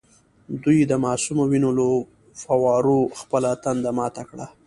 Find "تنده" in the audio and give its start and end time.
3.63-3.91